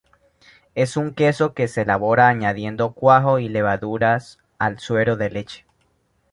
Es 0.73 0.97
un 0.97 1.13
queso 1.13 1.53
que 1.53 1.67
se 1.67 1.81
elabora 1.83 2.27
añadiendo 2.27 2.93
cuajo 2.93 3.37
y 3.37 3.49
levaduras 3.49 4.39
al 4.57 4.79
suero 4.79 5.15
de 5.15 5.29
leche. 5.29 5.67